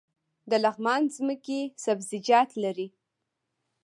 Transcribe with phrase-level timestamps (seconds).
[0.49, 2.87] د لغمان ځمکې سبزیجات لري